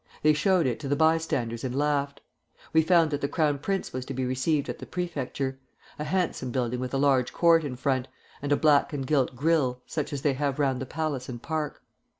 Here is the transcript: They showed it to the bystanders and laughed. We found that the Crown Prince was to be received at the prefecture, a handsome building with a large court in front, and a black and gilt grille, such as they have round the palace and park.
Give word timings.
They 0.23 0.33
showed 0.33 0.65
it 0.65 0.79
to 0.79 0.87
the 0.87 0.95
bystanders 0.95 1.63
and 1.63 1.77
laughed. 1.77 2.21
We 2.73 2.81
found 2.81 3.11
that 3.11 3.21
the 3.21 3.27
Crown 3.27 3.59
Prince 3.59 3.93
was 3.93 4.03
to 4.05 4.15
be 4.15 4.25
received 4.25 4.67
at 4.67 4.79
the 4.79 4.87
prefecture, 4.87 5.59
a 5.99 6.05
handsome 6.05 6.49
building 6.49 6.79
with 6.79 6.95
a 6.95 6.97
large 6.97 7.31
court 7.33 7.63
in 7.63 7.75
front, 7.75 8.07
and 8.41 8.51
a 8.51 8.57
black 8.57 8.93
and 8.93 9.05
gilt 9.05 9.35
grille, 9.35 9.83
such 9.85 10.11
as 10.11 10.23
they 10.23 10.33
have 10.33 10.57
round 10.57 10.81
the 10.81 10.87
palace 10.87 11.29
and 11.29 11.39
park. 11.43 11.83